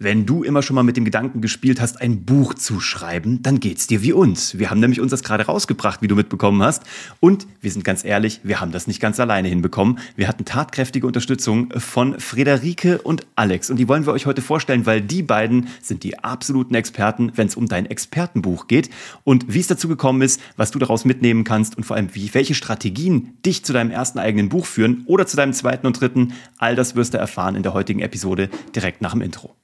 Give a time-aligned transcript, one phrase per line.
[0.00, 3.58] Wenn du immer schon mal mit dem Gedanken gespielt hast, ein Buch zu schreiben, dann
[3.58, 4.56] geht's dir wie uns.
[4.56, 6.84] Wir haben nämlich uns das gerade rausgebracht, wie du mitbekommen hast.
[7.18, 9.98] Und wir sind ganz ehrlich, wir haben das nicht ganz alleine hinbekommen.
[10.14, 13.70] Wir hatten tatkräftige Unterstützung von Frederike und Alex.
[13.70, 17.48] Und die wollen wir euch heute vorstellen, weil die beiden sind die absoluten Experten, wenn
[17.48, 18.90] es um dein Expertenbuch geht.
[19.24, 22.32] Und wie es dazu gekommen ist, was du daraus mitnehmen kannst und vor allem, wie,
[22.34, 26.34] welche Strategien dich zu deinem ersten eigenen Buch führen oder zu deinem zweiten und dritten,
[26.56, 29.56] all das wirst du erfahren in der heutigen Episode direkt nach dem Intro.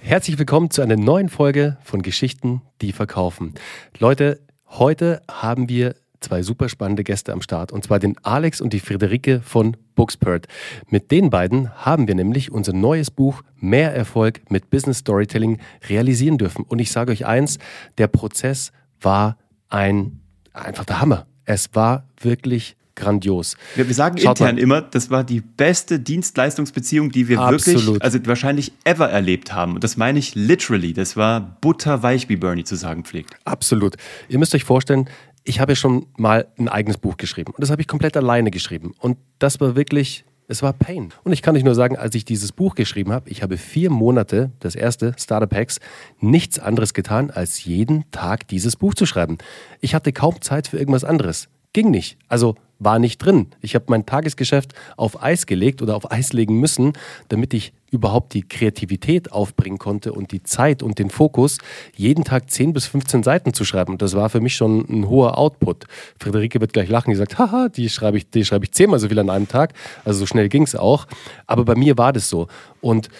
[0.00, 3.54] Herzlich willkommen zu einer neuen Folge von Geschichten, die verkaufen.
[3.98, 8.72] Leute, heute haben wir zwei super spannende Gäste am Start und zwar den Alex und
[8.72, 10.48] die Friederike von Bookspert.
[10.88, 15.58] Mit den beiden haben wir nämlich unser neues Buch Mehr Erfolg mit Business Storytelling
[15.88, 16.64] realisieren dürfen.
[16.64, 17.58] Und ich sage euch eins,
[17.98, 20.20] der Prozess war ein
[20.52, 21.26] einfach der Hammer.
[21.44, 23.56] Es war wirklich grandios.
[23.74, 24.60] Wir, wir sagen Schaut intern mal.
[24.62, 27.86] immer, das war die beste Dienstleistungsbeziehung, die wir Absolut.
[27.86, 29.74] wirklich, also wahrscheinlich ever erlebt haben.
[29.74, 30.92] Und das meine ich literally.
[30.92, 33.34] Das war butterweich, wie Bernie zu sagen pflegt.
[33.44, 33.96] Absolut.
[34.28, 35.08] Ihr müsst euch vorstellen,
[35.44, 37.52] ich habe ja schon mal ein eigenes Buch geschrieben.
[37.52, 38.94] Und das habe ich komplett alleine geschrieben.
[38.98, 41.14] Und das war wirklich es war Pain.
[41.24, 43.90] Und ich kann euch nur sagen, als ich dieses Buch geschrieben habe, ich habe vier
[43.90, 45.78] Monate, das erste, Startup Hacks,
[46.20, 49.38] nichts anderes getan, als jeden Tag dieses Buch zu schreiben.
[49.80, 51.48] Ich hatte kaum Zeit für irgendwas anderes.
[51.72, 52.18] Ging nicht.
[52.28, 53.46] Also war nicht drin.
[53.60, 56.92] Ich habe mein Tagesgeschäft auf Eis gelegt oder auf Eis legen müssen,
[57.28, 61.58] damit ich überhaupt die Kreativität aufbringen konnte und die Zeit und den Fokus,
[61.94, 63.92] jeden Tag 10 bis 15 Seiten zu schreiben.
[63.92, 65.86] Und das war für mich schon ein hoher Output.
[66.18, 69.08] Friederike wird gleich lachen, die sagt, haha, die schreibe ich, die schreibe ich zehnmal so
[69.08, 69.74] viel an einem Tag.
[70.04, 71.06] Also so schnell ging es auch.
[71.46, 72.48] Aber bei mir war das so.
[72.80, 73.10] Und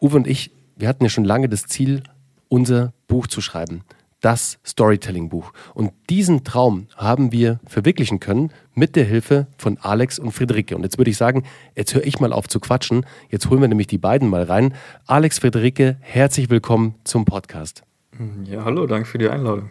[0.00, 2.04] Uwe und ich, wir hatten ja schon lange das Ziel,
[2.48, 3.82] unser Buch zu schreiben
[4.20, 5.52] das Storytelling-Buch.
[5.74, 10.76] Und diesen Traum haben wir verwirklichen können mit der Hilfe von Alex und Friederike.
[10.76, 11.44] Und jetzt würde ich sagen,
[11.76, 13.06] jetzt höre ich mal auf zu quatschen.
[13.30, 14.74] Jetzt holen wir nämlich die beiden mal rein.
[15.06, 17.82] Alex, Friederike, herzlich willkommen zum Podcast.
[18.44, 19.70] Ja, hallo, danke für die Einladung.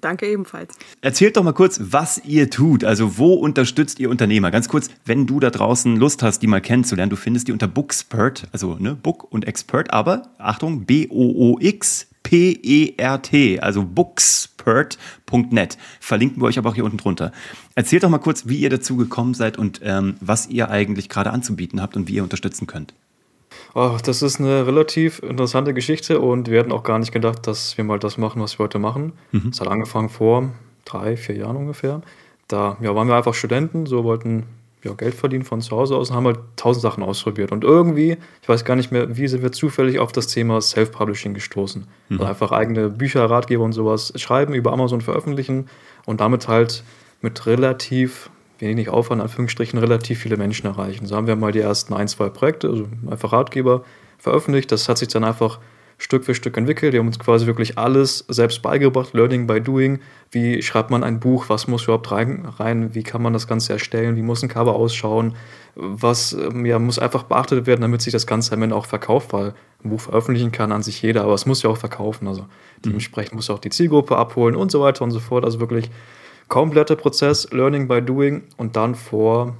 [0.00, 0.74] Danke ebenfalls.
[1.00, 2.84] Erzählt doch mal kurz, was ihr tut.
[2.84, 4.50] Also wo unterstützt ihr Unternehmer?
[4.50, 7.68] Ganz kurz, wenn du da draußen Lust hast, die mal kennenzulernen, du findest die unter
[7.68, 15.78] Bookspert, also ne, Book und Expert, aber Achtung, B-O-O-X P-E-R-T, also bookspert.net.
[16.00, 17.30] Verlinken wir euch aber auch hier unten drunter.
[17.76, 21.30] Erzählt doch mal kurz, wie ihr dazu gekommen seid und ähm, was ihr eigentlich gerade
[21.30, 22.94] anzubieten habt und wie ihr unterstützen könnt.
[23.76, 27.76] Oh, das ist eine relativ interessante Geschichte und wir hatten auch gar nicht gedacht, dass
[27.76, 29.12] wir mal das machen, was wir heute machen.
[29.30, 29.50] Mhm.
[29.52, 30.50] Es hat angefangen vor
[30.84, 32.02] drei, vier Jahren ungefähr.
[32.48, 34.46] Da ja, waren wir einfach Studenten, so wollten
[34.86, 37.52] ja, Geld verdienen von zu Hause aus und haben halt tausend Sachen ausprobiert.
[37.52, 41.34] Und irgendwie, ich weiß gar nicht mehr, wie sind wir zufällig auf das Thema Self-Publishing
[41.34, 41.86] gestoßen.
[42.08, 42.20] Mhm.
[42.20, 45.66] Also einfach eigene Bücher, Ratgeber und sowas schreiben, über Amazon veröffentlichen
[46.06, 46.82] und damit halt
[47.20, 51.06] mit relativ wenig Aufwand, Anführungsstrichen, relativ viele Menschen erreichen.
[51.06, 53.84] So haben wir mal die ersten ein, zwei Projekte, also einfach Ratgeber
[54.18, 54.72] veröffentlicht.
[54.72, 55.58] Das hat sich dann einfach
[55.98, 56.92] Stück für Stück entwickelt.
[56.92, 60.00] Wir haben uns quasi wirklich alles selbst beigebracht, Learning by Doing.
[60.30, 61.46] Wie schreibt man ein Buch?
[61.48, 62.46] Was muss überhaupt rein?
[62.58, 62.94] rein?
[62.94, 64.14] Wie kann man das Ganze erstellen?
[64.16, 65.34] Wie muss ein Cover ausschauen?
[65.74, 69.32] Was ähm, ja, muss einfach beachtet werden, damit sich das Ganze am Ende auch verkauft?
[69.32, 72.28] Weil ein Buch veröffentlichen kann an sich jeder, aber es muss ja auch verkaufen.
[72.28, 72.46] Also mhm.
[72.84, 75.44] dementsprechend muss auch die Zielgruppe abholen und so weiter und so fort.
[75.46, 75.90] Also wirklich
[76.48, 78.42] kompletter Prozess, Learning by Doing.
[78.58, 79.56] Und dann vor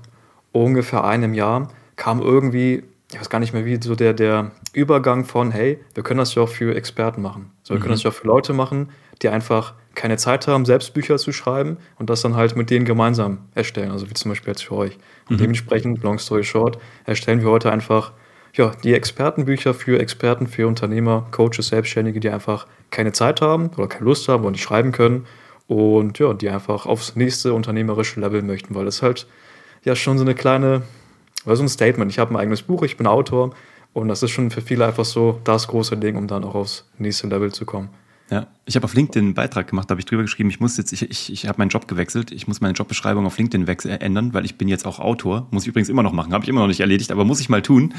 [0.53, 5.25] ungefähr einem Jahr kam irgendwie ich weiß gar nicht mehr, wie so der, der Übergang
[5.25, 7.53] von, hey, wir können das ja auch für Experten machen.
[7.63, 7.83] So, wir mhm.
[7.83, 8.91] können das ja auch für Leute machen,
[9.23, 12.85] die einfach keine Zeit haben, selbst Bücher zu schreiben und das dann halt mit denen
[12.85, 14.99] gemeinsam erstellen, also wie zum Beispiel jetzt für euch.
[15.29, 15.43] Und mhm.
[15.43, 18.13] dementsprechend, long story short, erstellen wir heute einfach
[18.55, 23.87] ja, die Expertenbücher für Experten, für Unternehmer, Coaches, Selbstständige, die einfach keine Zeit haben oder
[23.87, 25.27] keine Lust haben und nicht schreiben können
[25.67, 29.27] und ja, die einfach aufs nächste unternehmerische Level möchten, weil das halt
[29.85, 30.83] ja schon so eine kleine
[31.47, 32.11] oder so ein Statement.
[32.11, 33.55] Ich habe ein eigenes Buch, ich bin Autor
[33.93, 36.85] und das ist schon für viele einfach so das große Ding, um dann auch aufs
[36.99, 37.89] nächste Level zu kommen.
[38.29, 40.77] Ja, ich habe auf LinkedIn einen Beitrag gemacht, da habe ich drüber geschrieben, ich muss
[40.77, 43.99] jetzt, ich, ich, ich habe meinen Job gewechselt, ich muss meine Jobbeschreibung auf LinkedIn äh,
[43.99, 46.49] ändern, weil ich bin jetzt auch Autor, muss ich übrigens immer noch machen, habe ich
[46.49, 47.95] immer noch nicht erledigt, aber muss ich mal tun.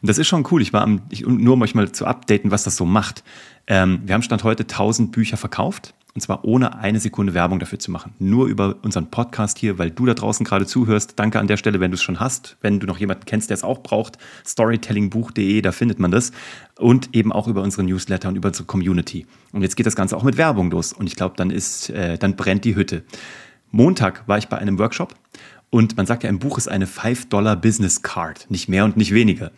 [0.00, 2.64] Das ist schon cool, ich war am, ich, nur um euch mal zu updaten, was
[2.64, 3.22] das so macht.
[3.66, 7.78] Ähm, wir haben Stand heute 1000 Bücher verkauft und zwar ohne eine Sekunde Werbung dafür
[7.78, 8.14] zu machen.
[8.18, 11.12] Nur über unseren Podcast hier, weil du da draußen gerade zuhörst.
[11.16, 12.56] Danke an der Stelle, wenn du es schon hast.
[12.62, 14.16] Wenn du noch jemanden kennst, der es auch braucht,
[14.46, 16.32] storytellingbuch.de, da findet man das.
[16.78, 19.26] Und eben auch über unsere Newsletter und über unsere Community.
[19.52, 20.94] Und jetzt geht das Ganze auch mit Werbung los.
[20.94, 23.02] Und ich glaube, dann ist, äh, dann brennt die Hütte.
[23.70, 25.14] Montag war ich bei einem Workshop
[25.70, 29.12] und man sagt ja, ein Buch ist eine 5-Dollar Business Card, nicht mehr und nicht
[29.12, 29.50] weniger.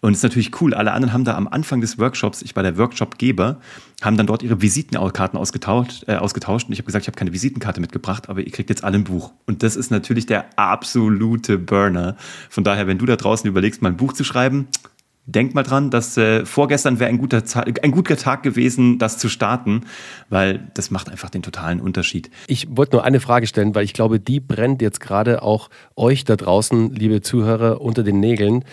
[0.00, 0.74] Und es ist natürlich cool.
[0.74, 3.60] Alle anderen haben da am Anfang des Workshops, ich war der Workshopgeber,
[4.02, 6.66] haben dann dort ihre Visitenkarten ausgetauscht, äh, ausgetauscht.
[6.66, 9.04] Und ich habe gesagt, ich habe keine Visitenkarte mitgebracht, aber ihr kriegt jetzt alle ein
[9.04, 9.32] Buch.
[9.46, 12.16] Und das ist natürlich der absolute Burner.
[12.50, 14.66] Von daher, wenn du da draußen überlegst, mal ein Buch zu schreiben,
[15.26, 17.42] denkt mal dran, dass äh, vorgestern wäre ein guter,
[17.82, 19.82] ein guter Tag gewesen, das zu starten,
[20.28, 22.30] weil das macht einfach den totalen Unterschied.
[22.48, 26.24] Ich wollte nur eine Frage stellen, weil ich glaube, die brennt jetzt gerade auch euch
[26.24, 28.64] da draußen, liebe Zuhörer, unter den Nägeln.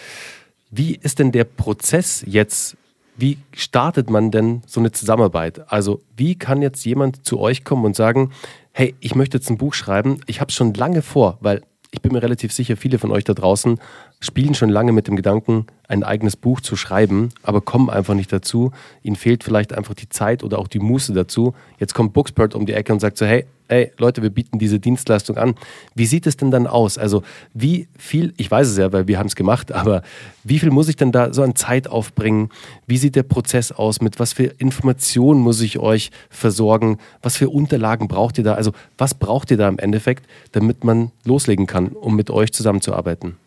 [0.71, 2.77] Wie ist denn der Prozess jetzt?
[3.15, 5.71] Wie startet man denn so eine Zusammenarbeit?
[5.71, 8.31] Also wie kann jetzt jemand zu euch kommen und sagen,
[8.71, 12.01] hey, ich möchte jetzt ein Buch schreiben, ich habe es schon lange vor, weil ich
[12.01, 13.79] bin mir relativ sicher, viele von euch da draußen
[14.19, 18.31] spielen schon lange mit dem Gedanken, ein eigenes Buch zu schreiben, aber kommen einfach nicht
[18.31, 18.71] dazu.
[19.01, 21.55] Ihnen fehlt vielleicht einfach die Zeit oder auch die Muße dazu.
[21.79, 24.79] Jetzt kommt Bookspert um die Ecke und sagt so, hey, hey, Leute, wir bieten diese
[24.79, 25.55] Dienstleistung an.
[25.95, 26.97] Wie sieht es denn dann aus?
[26.97, 27.23] Also
[27.53, 30.01] wie viel, ich weiß es ja, weil wir haben es gemacht, aber
[30.43, 32.49] wie viel muss ich denn da so an Zeit aufbringen?
[32.87, 34.01] Wie sieht der Prozess aus?
[34.01, 36.97] Mit was für Informationen muss ich euch versorgen?
[37.21, 38.55] Was für Unterlagen braucht ihr da?
[38.55, 43.37] Also was braucht ihr da im Endeffekt, damit man loslegen kann, um mit euch zusammenzuarbeiten?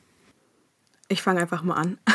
[1.12, 1.99] Ich fange einfach mal an.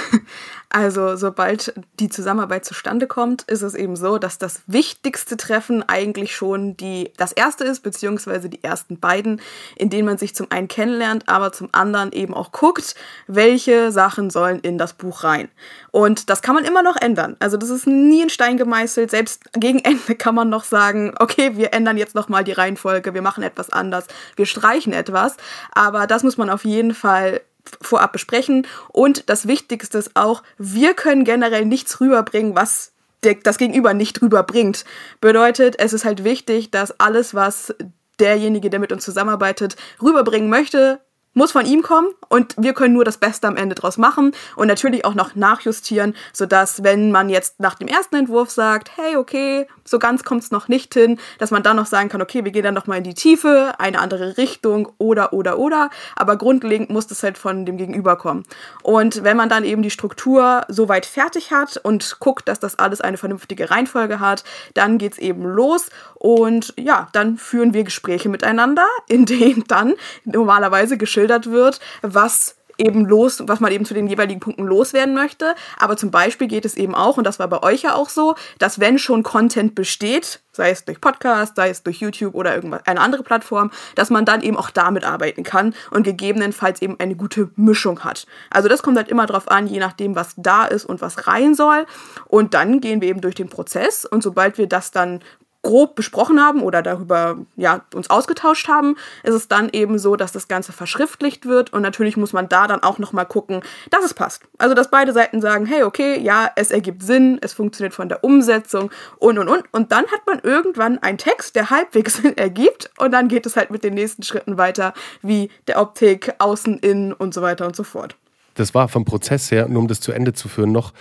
[0.70, 6.36] Also sobald die Zusammenarbeit zustande kommt, ist es eben so, dass das wichtigste Treffen eigentlich
[6.36, 9.42] schon die, das erste ist, beziehungsweise die ersten beiden,
[9.78, 12.96] in denen man sich zum einen kennenlernt, aber zum anderen eben auch guckt,
[13.28, 15.48] welche Sachen sollen in das Buch rein.
[15.92, 17.38] Und das kann man immer noch ändern.
[17.40, 19.10] Also das ist nie in Stein gemeißelt.
[19.10, 23.22] Selbst gegen Ende kann man noch sagen, okay, wir ändern jetzt nochmal die Reihenfolge, wir
[23.22, 24.06] machen etwas anders,
[24.36, 25.38] wir streichen etwas.
[25.72, 27.40] Aber das muss man auf jeden Fall
[27.82, 28.68] vorab besprechen.
[28.90, 32.92] Und das Wichtigste ist auch, wir können generell nichts rüberbringen, was
[33.24, 34.86] der, das Gegenüber nicht rüberbringt.
[35.22, 37.74] Bedeutet, es ist halt wichtig, dass alles, was
[38.20, 41.00] derjenige, der mit uns zusammenarbeitet, rüberbringen möchte,
[41.38, 44.68] muss von ihm kommen und wir können nur das Beste am Ende draus machen und
[44.68, 49.68] natürlich auch noch nachjustieren, sodass, wenn man jetzt nach dem ersten Entwurf sagt, hey, okay,
[49.86, 52.52] so ganz kommt es noch nicht hin, dass man dann noch sagen kann, okay, wir
[52.52, 55.90] gehen dann nochmal in die Tiefe, eine andere Richtung oder, oder, oder.
[56.16, 58.44] Aber grundlegend muss das halt von dem Gegenüber kommen.
[58.82, 63.00] Und wenn man dann eben die Struktur soweit fertig hat und guckt, dass das alles
[63.00, 64.44] eine vernünftige Reihenfolge hat,
[64.74, 69.94] dann geht es eben los und ja, dann führen wir Gespräche miteinander, in denen dann
[70.26, 75.56] normalerweise geschildert wird, was eben los, was man eben zu den jeweiligen Punkten loswerden möchte.
[75.78, 78.36] Aber zum Beispiel geht es eben auch, und das war bei euch ja auch so,
[78.60, 82.82] dass wenn schon Content besteht, sei es durch Podcast, sei es durch YouTube oder irgendwas,
[82.86, 87.16] eine andere Plattform, dass man dann eben auch damit arbeiten kann und gegebenenfalls eben eine
[87.16, 88.26] gute Mischung hat.
[88.50, 91.56] Also das kommt halt immer drauf an, je nachdem, was da ist und was rein
[91.56, 91.86] soll.
[92.26, 95.22] Und dann gehen wir eben durch den Prozess und sobald wir das dann
[95.68, 100.32] grob besprochen haben oder darüber ja, uns ausgetauscht haben, ist es dann eben so, dass
[100.32, 104.14] das Ganze verschriftlicht wird und natürlich muss man da dann auch nochmal gucken, dass es
[104.14, 104.44] passt.
[104.58, 108.24] Also, dass beide Seiten sagen, hey, okay, ja, es ergibt Sinn, es funktioniert von der
[108.24, 109.66] Umsetzung und, und, und.
[109.74, 113.58] Und dann hat man irgendwann einen Text, der halbwegs Sinn ergibt und dann geht es
[113.58, 117.76] halt mit den nächsten Schritten weiter, wie der Optik, Außen, Innen und so weiter und
[117.76, 118.16] so fort
[118.58, 120.94] das war vom Prozess her, nur um das zu Ende zu führen, noch,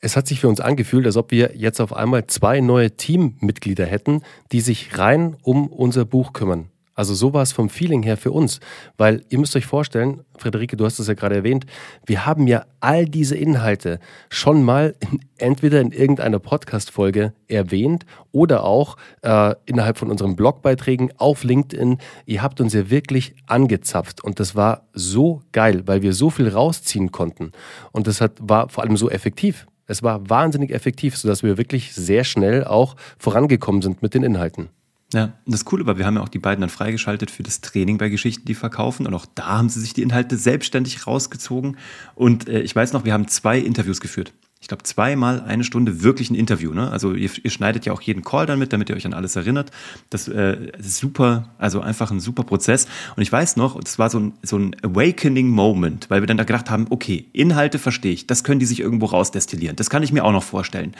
[0.00, 3.86] es hat sich für uns angefühlt, als ob wir jetzt auf einmal zwei neue Teammitglieder
[3.86, 4.22] hätten,
[4.52, 6.68] die sich rein um unser Buch kümmern.
[6.94, 8.60] Also so war es vom Feeling her für uns,
[8.96, 11.66] weil ihr müsst euch vorstellen, Friederike, du hast es ja gerade erwähnt,
[12.06, 13.98] wir haben ja all diese Inhalte
[14.28, 21.12] schon mal in, entweder in irgendeiner Podcast-Folge erwähnt oder auch äh, innerhalb von unseren Blogbeiträgen
[21.16, 21.98] auf LinkedIn.
[22.26, 26.48] Ihr habt uns ja wirklich angezapft und das war so geil, weil wir so viel
[26.48, 27.50] rausziehen konnten
[27.90, 29.66] und das hat, war vor allem so effektiv.
[29.86, 34.70] Es war wahnsinnig effektiv, sodass wir wirklich sehr schnell auch vorangekommen sind mit den Inhalten.
[35.14, 37.98] Ja, das Coole war, wir haben ja auch die beiden dann freigeschaltet für das Training
[37.98, 39.06] bei Geschichten, die verkaufen.
[39.06, 41.76] Und auch da haben sie sich die Inhalte selbstständig rausgezogen.
[42.16, 44.32] Und äh, ich weiß noch, wir haben zwei Interviews geführt.
[44.60, 46.72] Ich glaube, zweimal eine Stunde wirklich ein Interview.
[46.72, 46.90] Ne?
[46.90, 49.36] Also ihr, ihr, schneidet ja auch jeden Call dann mit, damit ihr euch an alles
[49.36, 49.70] erinnert.
[50.10, 52.88] Das äh, super, also einfach ein super Prozess.
[53.14, 56.38] Und ich weiß noch, es war so ein, so ein Awakening Moment, weil wir dann
[56.38, 59.76] da gedacht haben, okay, Inhalte verstehe ich, das können die sich irgendwo rausdestillieren.
[59.76, 60.96] Das kann ich mir auch noch vorstellen.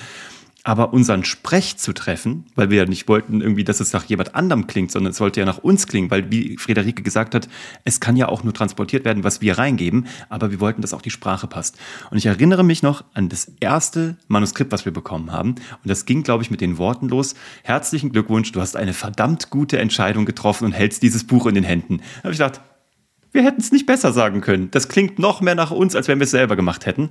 [0.66, 4.34] Aber unseren Sprech zu treffen, weil wir ja nicht wollten irgendwie, dass es nach jemand
[4.34, 7.48] anderem klingt, sondern es sollte ja nach uns klingen, weil wie Friederike gesagt hat,
[7.84, 11.02] es kann ja auch nur transportiert werden, was wir reingeben, aber wir wollten, dass auch
[11.02, 11.78] die Sprache passt.
[12.10, 15.50] Und ich erinnere mich noch an das erste Manuskript, was wir bekommen haben.
[15.50, 17.34] Und das ging, glaube ich, mit den Worten los.
[17.62, 21.64] Herzlichen Glückwunsch, du hast eine verdammt gute Entscheidung getroffen und hältst dieses Buch in den
[21.64, 21.98] Händen.
[21.98, 22.62] Da habe ich gedacht,
[23.34, 24.70] wir hätten es nicht besser sagen können.
[24.70, 27.10] Das klingt noch mehr nach uns, als wenn wir es selber gemacht hätten.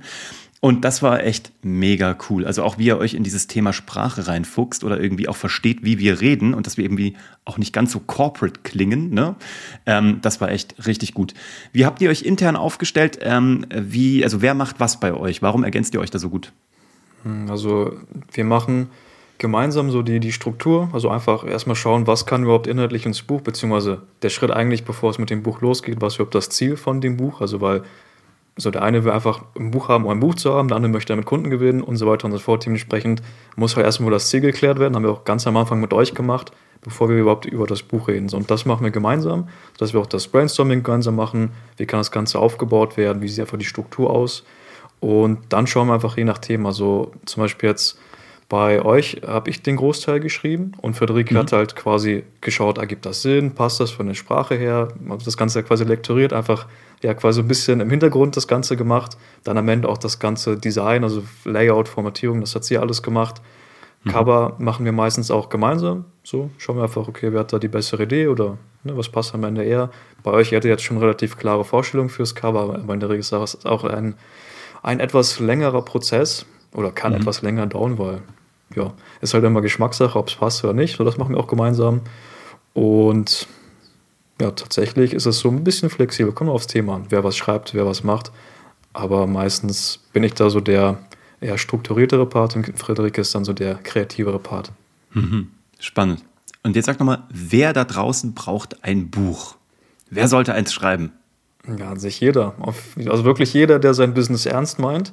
[0.64, 2.46] Und das war echt mega cool.
[2.46, 5.98] Also auch wie ihr euch in dieses Thema Sprache reinfuchst oder irgendwie auch versteht, wie
[5.98, 9.10] wir reden und dass wir irgendwie auch nicht ganz so corporate klingen.
[9.10, 9.34] Ne?
[9.84, 11.34] Ähm, das war echt richtig gut.
[11.72, 13.18] Wie habt ihr euch intern aufgestellt?
[13.20, 15.42] Ähm, wie, also wer macht was bei euch?
[15.42, 16.50] Warum ergänzt ihr euch da so gut?
[17.24, 17.98] Hm, also
[18.32, 18.88] wir machen
[19.36, 23.42] gemeinsam so die, die Struktur, also einfach erstmal schauen, was kann überhaupt inhaltlich ins Buch,
[23.42, 27.02] beziehungsweise der Schritt eigentlich, bevor es mit dem Buch losgeht, was überhaupt das Ziel von
[27.02, 27.82] dem Buch, also weil
[28.56, 30.92] So, der eine will einfach ein Buch haben, um ein Buch zu haben, der andere
[30.92, 32.64] möchte damit Kunden gewinnen und so weiter und so fort.
[32.64, 33.20] Dementsprechend
[33.56, 34.94] muss halt erstmal das Ziel geklärt werden.
[34.94, 38.06] Haben wir auch ganz am Anfang mit euch gemacht, bevor wir überhaupt über das Buch
[38.06, 38.28] reden.
[38.28, 41.50] So, und das machen wir gemeinsam, dass wir auch das Brainstorming gemeinsam machen.
[41.78, 43.22] Wie kann das Ganze aufgebaut werden?
[43.22, 44.44] Wie sieht einfach die Struktur aus?
[45.00, 46.68] Und dann schauen wir einfach je nach Thema.
[46.68, 47.98] Also zum Beispiel jetzt
[48.48, 51.38] bei euch habe ich den Großteil geschrieben und Frederik mhm.
[51.38, 54.88] hat halt quasi geschaut, ergibt das Sinn, passt das von der Sprache her,
[55.24, 56.66] das Ganze quasi lektoriert, einfach
[57.02, 60.56] ja quasi ein bisschen im Hintergrund das Ganze gemacht, dann am Ende auch das ganze
[60.56, 63.40] Design, also Layout, Formatierung, das hat sie alles gemacht.
[64.04, 64.10] Mhm.
[64.10, 67.68] Cover machen wir meistens auch gemeinsam, so schauen wir einfach, okay, wer hat da die
[67.68, 69.90] bessere Idee oder ne, was passt am Ende eher.
[70.22, 73.32] Bei euch hätte jetzt schon relativ klare Vorstellungen fürs Cover, aber in der Regel ist
[73.32, 74.14] es auch ein,
[74.82, 77.20] ein etwas längerer Prozess, oder kann mhm.
[77.20, 78.22] etwas länger dauern, weil
[78.74, 80.96] ja, ist halt immer Geschmackssache, ob es passt oder nicht.
[80.96, 82.00] So, das machen wir auch gemeinsam.
[82.72, 83.46] Und
[84.40, 86.32] ja, tatsächlich ist es so ein bisschen flexibel.
[86.32, 88.32] Kommt aufs Thema an, wer was schreibt, wer was macht.
[88.92, 90.98] Aber meistens bin ich da so der
[91.40, 94.72] eher strukturiertere Part und Frederik ist dann so der kreativere Part.
[95.12, 95.50] Mhm.
[95.78, 96.24] Spannend.
[96.62, 99.56] Und jetzt sag nochmal, wer da draußen braucht ein Buch?
[100.10, 101.12] Wer sollte eins schreiben?
[101.78, 102.54] Ja, an sich jeder.
[103.06, 105.12] Also wirklich jeder, der sein Business ernst meint.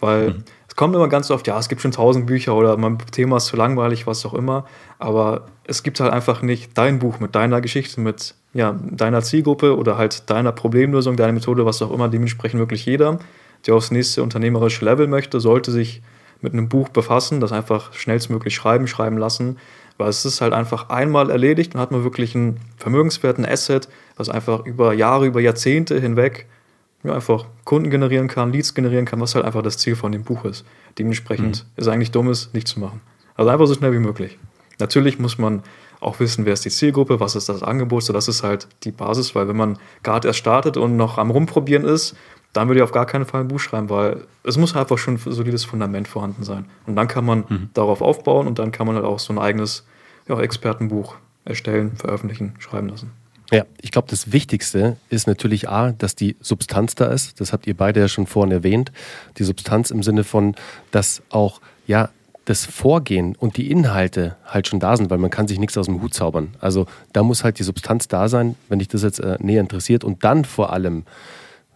[0.00, 0.44] Weil mhm.
[0.80, 3.56] Kommt immer ganz oft, ja, es gibt schon tausend Bücher oder mein Thema ist zu
[3.56, 4.64] langweilig, was auch immer.
[4.98, 9.76] Aber es gibt halt einfach nicht dein Buch mit deiner Geschichte, mit ja, deiner Zielgruppe
[9.76, 12.08] oder halt deiner Problemlösung, deiner Methode, was auch immer.
[12.08, 13.18] Dementsprechend wirklich jeder,
[13.66, 16.00] der aufs nächste unternehmerische Level möchte, sollte sich
[16.40, 19.58] mit einem Buch befassen, das einfach schnellstmöglich schreiben, schreiben lassen.
[19.98, 24.30] Weil es ist halt einfach einmal erledigt und hat man wirklich einen vermögenswerten Asset, was
[24.30, 26.46] einfach über Jahre, über Jahrzehnte hinweg
[27.02, 30.22] ja, einfach Kunden generieren kann, Leads generieren kann, was halt einfach das Ziel von dem
[30.22, 30.64] Buch ist.
[30.98, 31.80] Dementsprechend mhm.
[31.80, 33.00] ist eigentlich dumm, es nicht zu machen.
[33.34, 34.38] Also einfach so schnell wie möglich.
[34.78, 35.62] Natürlich muss man
[36.00, 38.90] auch wissen, wer ist die Zielgruppe, was ist das Angebot, so das ist halt die
[38.90, 42.16] Basis, weil wenn man gerade erst startet und noch am Rumprobieren ist,
[42.52, 45.14] dann würde ich auf gar keinen Fall ein Buch schreiben, weil es muss einfach schon
[45.14, 46.64] ein solides Fundament vorhanden sein.
[46.86, 47.70] Und dann kann man mhm.
[47.74, 49.86] darauf aufbauen und dann kann man halt auch so ein eigenes
[50.26, 53.12] ja, Expertenbuch erstellen, veröffentlichen, schreiben lassen.
[53.50, 57.40] Ja, ich glaube, das Wichtigste ist natürlich A, dass die Substanz da ist.
[57.40, 58.92] Das habt ihr beide ja schon vorhin erwähnt.
[59.38, 60.54] Die Substanz im Sinne von,
[60.92, 62.10] dass auch, ja,
[62.44, 65.86] das Vorgehen und die Inhalte halt schon da sind, weil man kann sich nichts aus
[65.86, 66.54] dem Hut zaubern.
[66.58, 70.04] Also da muss halt die Substanz da sein, wenn dich das jetzt äh, näher interessiert.
[70.04, 71.04] Und dann vor allem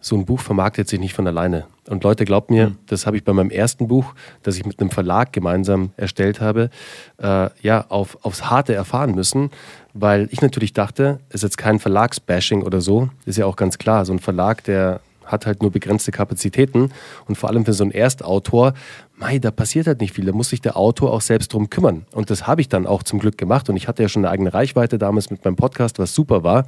[0.05, 1.65] so ein Buch vermarktet sich nicht von alleine.
[1.89, 2.77] Und Leute, glaubt mir, mhm.
[2.85, 6.69] das habe ich bei meinem ersten Buch, das ich mit einem Verlag gemeinsam erstellt habe,
[7.17, 9.49] äh, ja, auf, aufs Harte erfahren müssen,
[9.95, 13.79] weil ich natürlich dachte, es ist jetzt kein Verlagsbashing oder so, ist ja auch ganz
[13.79, 14.05] klar.
[14.05, 16.91] So ein Verlag, der hat halt nur begrenzte Kapazitäten
[17.27, 18.75] und vor allem für so einen Erstautor,
[19.17, 22.05] mei, da passiert halt nicht viel, da muss sich der Autor auch selbst drum kümmern.
[22.11, 24.31] Und das habe ich dann auch zum Glück gemacht und ich hatte ja schon eine
[24.31, 26.65] eigene Reichweite damals mit meinem Podcast, was super war.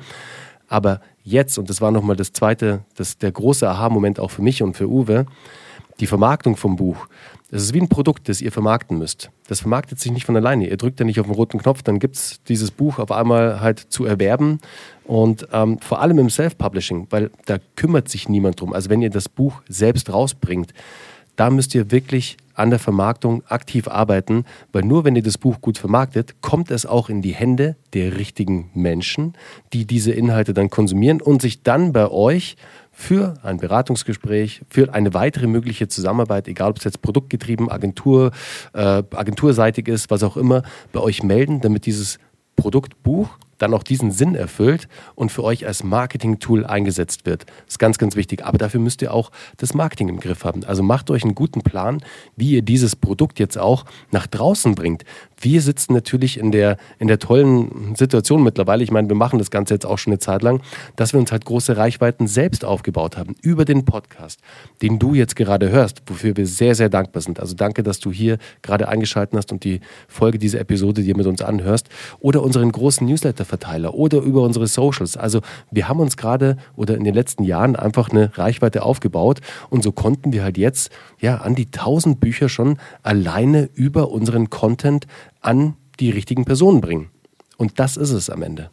[0.68, 4.62] Aber jetzt, und das war nochmal das zweite, das, der große Aha-Moment auch für mich
[4.64, 5.26] und für Uwe,
[6.00, 7.08] die Vermarktung vom Buch.
[7.50, 9.32] Das ist wie ein Produkt, das ihr vermarkten müsst.
[9.48, 10.68] Das vermarktet sich nicht von alleine.
[10.68, 13.62] Ihr drückt ja nicht auf den roten Knopf, dann gibt es dieses Buch auf einmal
[13.62, 14.60] halt zu erwerben.
[15.06, 18.74] Und ähm, vor allem im Self-Publishing, weil da kümmert sich niemand drum.
[18.74, 20.74] Also wenn ihr das Buch selbst rausbringt,
[21.38, 25.62] da müsst ihr wirklich an der Vermarktung aktiv arbeiten, weil nur wenn ihr das Buch
[25.62, 29.34] gut vermarktet, kommt es auch in die Hände der richtigen Menschen,
[29.74, 32.58] die diese Inhalte dann konsumieren und sich dann bei euch
[32.92, 38.32] für ein Beratungsgespräch, für eine weitere mögliche Zusammenarbeit, egal ob es jetzt produktgetrieben, Agentur,
[38.74, 42.18] äh, agenturseitig ist, was auch immer, bei euch melden, damit dieses
[42.56, 47.46] Produktbuch dann auch diesen Sinn erfüllt und für euch als Marketing-Tool eingesetzt wird.
[47.66, 48.46] Das ist ganz, ganz wichtig.
[48.46, 50.64] Aber dafür müsst ihr auch das Marketing im Griff haben.
[50.64, 52.02] Also macht euch einen guten Plan,
[52.36, 55.04] wie ihr dieses Produkt jetzt auch nach draußen bringt.
[55.40, 58.84] Wir sitzen natürlich in der, in der tollen Situation mittlerweile.
[58.84, 60.62] Ich meine, wir machen das Ganze jetzt auch schon eine Zeit lang,
[60.96, 64.40] dass wir uns halt große Reichweiten selbst aufgebaut haben über den Podcast,
[64.82, 67.40] den du jetzt gerade hörst, wofür wir sehr, sehr dankbar sind.
[67.40, 71.28] Also danke, dass du hier gerade eingeschaltet hast und die Folge dieser Episode dir mit
[71.28, 71.88] uns anhörst
[72.20, 75.18] oder unseren großen Newsletter Verteiler oder über unsere Socials.
[75.18, 79.40] Also wir haben uns gerade oder in den letzten Jahren einfach eine Reichweite aufgebaut
[79.70, 84.50] und so konnten wir halt jetzt ja an die 1000 Bücher schon alleine über unseren
[84.50, 85.08] Content
[85.42, 87.10] an die richtigen Personen bringen.
[87.58, 88.70] Und das ist es am Ende.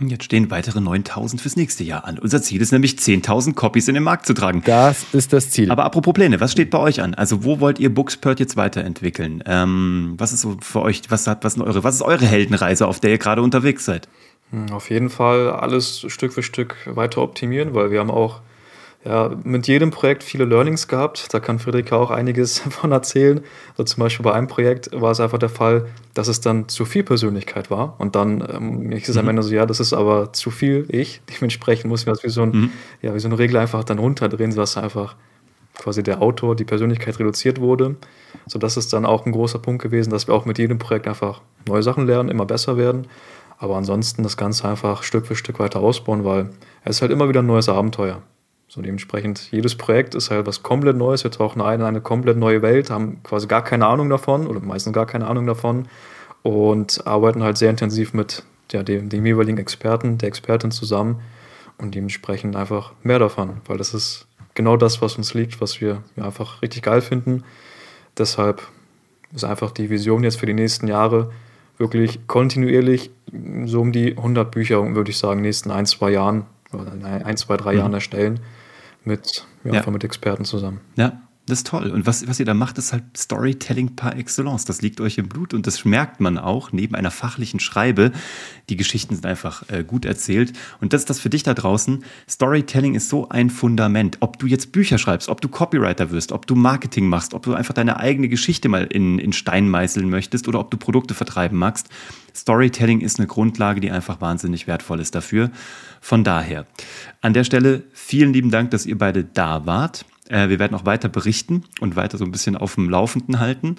[0.00, 2.18] Jetzt stehen weitere 9000 fürs nächste Jahr an.
[2.18, 4.62] Unser Ziel ist nämlich 10.000 Copies in den Markt zu tragen.
[4.64, 5.70] Das ist das Ziel.
[5.70, 7.14] Aber apropos Pläne, was steht bei euch an?
[7.14, 9.42] Also wo wollt ihr Bookspert jetzt weiterentwickeln?
[9.46, 13.00] Ähm, was ist so für euch, was hat, was, eure, was ist eure Heldenreise, auf
[13.00, 14.08] der ihr gerade unterwegs seid?
[14.70, 18.40] Auf jeden Fall alles Stück für Stück weiter optimieren, weil wir haben auch
[19.08, 21.32] ja, mit jedem Projekt viele Learnings gehabt.
[21.32, 23.40] Da kann Friederike auch einiges von erzählen.
[23.70, 26.84] Also zum Beispiel bei einem Projekt war es einfach der Fall, dass es dann zu
[26.84, 27.94] viel Persönlichkeit war.
[27.98, 29.18] Und dann ähm, ich mhm.
[29.18, 31.22] am Ende so, ja, das ist aber zu viel ich.
[31.34, 32.70] Dementsprechend muss ich das wie so, ein, mhm.
[33.00, 35.16] ja, wie so eine Regel einfach dann runterdrehen, sodass einfach
[35.78, 37.96] quasi der Autor, die Persönlichkeit reduziert wurde.
[38.46, 41.08] So, das ist dann auch ein großer Punkt gewesen, dass wir auch mit jedem Projekt
[41.08, 43.06] einfach neue Sachen lernen, immer besser werden.
[43.56, 46.50] Aber ansonsten das Ganze einfach Stück für Stück weiter ausbauen, weil
[46.84, 48.22] es ist halt immer wieder ein neues Abenteuer.
[48.70, 51.24] So dementsprechend, jedes Projekt ist halt was komplett Neues.
[51.24, 54.60] Wir tauchen ein in eine komplett neue Welt, haben quasi gar keine Ahnung davon oder
[54.60, 55.88] meistens gar keine Ahnung davon
[56.42, 61.22] und arbeiten halt sehr intensiv mit ja, dem, dem jeweiligen Experten, der Expertin zusammen
[61.78, 66.02] und dementsprechend einfach mehr davon, weil das ist genau das, was uns liegt, was wir
[66.16, 67.44] ja, einfach richtig geil finden.
[68.18, 68.60] Deshalb
[69.34, 71.32] ist einfach die Vision jetzt für die nächsten Jahre
[71.78, 73.10] wirklich kontinuierlich
[73.64, 76.92] so um die 100 Bücher, würde ich sagen, in den nächsten ein, zwei Jahren oder
[77.24, 77.78] ein, zwei, drei mhm.
[77.78, 78.40] Jahren erstellen
[79.08, 79.90] mit, ja, ja.
[79.90, 80.80] mit Experten zusammen.
[80.96, 81.90] Ja, das ist toll.
[81.90, 84.64] Und was, was ihr da macht, ist halt Storytelling par excellence.
[84.64, 88.12] Das liegt euch im Blut und das merkt man auch neben einer fachlichen Schreibe.
[88.68, 90.52] Die Geschichten sind einfach äh, gut erzählt.
[90.80, 92.04] Und das ist das für dich da draußen.
[92.28, 94.18] Storytelling ist so ein Fundament.
[94.20, 97.54] Ob du jetzt Bücher schreibst, ob du Copywriter wirst, ob du Marketing machst, ob du
[97.54, 101.58] einfach deine eigene Geschichte mal in, in Stein meißeln möchtest oder ob du Produkte vertreiben
[101.58, 101.88] magst.
[102.34, 105.50] Storytelling ist eine Grundlage, die einfach wahnsinnig wertvoll ist dafür.
[106.00, 106.66] Von daher,
[107.20, 110.04] an der Stelle vielen lieben Dank, dass ihr beide da wart.
[110.28, 113.76] Äh, wir werden auch weiter berichten und weiter so ein bisschen auf dem Laufenden halten.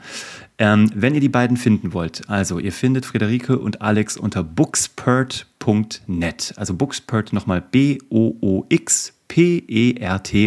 [0.58, 6.54] Ähm, wenn ihr die beiden finden wollt, also ihr findet Friederike und Alex unter bookspert.net.
[6.58, 8.10] Also Bookspert nochmal B-O-O-X-P-E-R-T.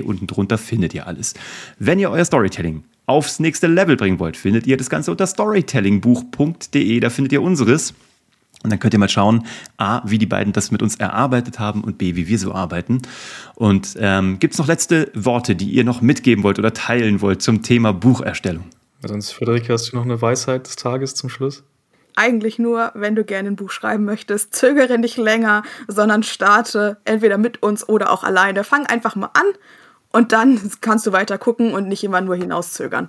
[0.02, 1.34] Unten drunter findet ihr alles.
[1.78, 7.00] Wenn ihr euer Storytelling aufs nächste Level bringen wollt, findet ihr das Ganze unter storytellingbuch.de.
[7.00, 7.94] Da findet ihr unseres.
[8.62, 11.82] Und dann könnt ihr mal schauen, A, wie die beiden das mit uns erarbeitet haben
[11.82, 13.02] und B, wie wir so arbeiten.
[13.54, 17.42] Und ähm, gibt es noch letzte Worte, die ihr noch mitgeben wollt oder teilen wollt
[17.42, 18.64] zum Thema Bucherstellung?
[19.04, 21.64] Sonst, Friederike, hast du noch eine Weisheit des Tages zum Schluss?
[22.14, 27.38] Eigentlich nur, wenn du gerne ein Buch schreiben möchtest, zögere nicht länger, sondern starte entweder
[27.38, 28.64] mit uns oder auch alleine.
[28.64, 29.46] Fang einfach mal an
[30.12, 33.08] und dann kannst du weiter gucken und nicht immer nur hinauszögern.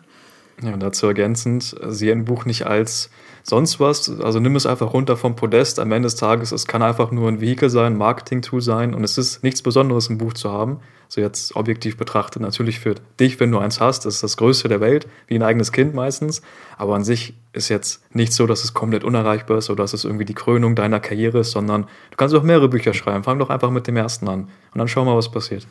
[0.62, 3.10] Ja, dazu ergänzend, sehe ein Buch nicht als
[3.44, 4.20] sonst was.
[4.22, 5.80] Also nimm es einfach runter vom Podest.
[5.80, 9.04] Am Ende des Tages, es kann einfach nur ein Vehikel sein, ein Marketing-Tool sein und
[9.04, 10.80] es ist nichts Besonderes, ein Buch zu haben.
[11.10, 14.68] So jetzt objektiv betrachtet, natürlich für dich, wenn du eins hast, das ist das Größte
[14.68, 16.42] der Welt, wie ein eigenes Kind meistens.
[16.76, 20.06] Aber an sich ist jetzt nicht so, dass es komplett unerreichbar ist oder dass es
[20.06, 23.24] irgendwie die Krönung deiner Karriere ist, sondern du kannst auch mehrere Bücher schreiben.
[23.24, 25.68] Fang doch einfach mit dem ersten an und dann schau mal, was passiert.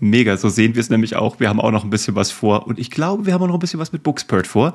[0.00, 1.40] Mega, so sehen wir es nämlich auch.
[1.40, 3.54] Wir haben auch noch ein bisschen was vor und ich glaube, wir haben auch noch
[3.54, 4.74] ein bisschen was mit Bookspert vor.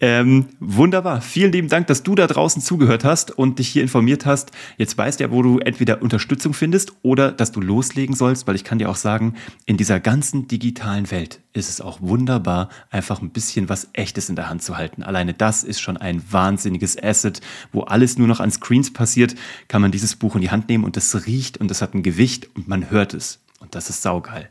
[0.00, 1.20] Ähm, wunderbar.
[1.20, 4.50] Vielen lieben Dank, dass du da draußen zugehört hast und dich hier informiert hast.
[4.76, 8.56] Jetzt weißt du ja, wo du entweder Unterstützung findest oder dass du loslegen sollst, weil
[8.56, 9.34] ich kann dir auch sagen,
[9.66, 14.34] in dieser ganzen digitalen Welt ist es auch wunderbar, einfach ein bisschen was Echtes in
[14.34, 15.04] der Hand zu halten.
[15.04, 17.40] Alleine das ist schon ein wahnsinniges Asset,
[17.72, 19.36] wo alles nur noch an Screens passiert,
[19.68, 22.02] kann man dieses Buch in die Hand nehmen und es riecht und es hat ein
[22.02, 23.43] Gewicht und man hört es.
[23.74, 24.48] Das ist saugeil.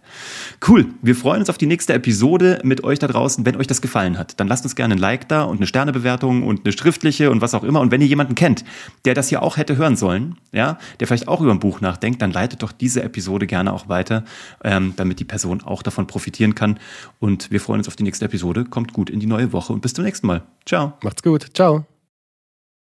[0.68, 0.88] Cool.
[1.02, 3.46] Wir freuen uns auf die nächste Episode mit euch da draußen.
[3.46, 6.44] Wenn euch das gefallen hat, dann lasst uns gerne ein Like da und eine Sternebewertung
[6.44, 7.80] und eine schriftliche und was auch immer.
[7.80, 8.66] Und wenn ihr jemanden kennt,
[9.06, 12.22] der das hier auch hätte hören sollen, ja, der vielleicht auch über ein Buch nachdenkt,
[12.22, 14.26] dann leitet doch diese Episode gerne auch weiter,
[14.64, 16.80] ähm, damit die Person auch davon profitieren kann.
[17.20, 18.66] Und wir freuen uns auf die nächste Episode.
[18.66, 20.44] Kommt gut in die neue Woche und bis zum nächsten Mal.
[20.66, 20.94] Ciao.
[21.02, 21.48] Macht's gut.
[21.54, 21.86] Ciao.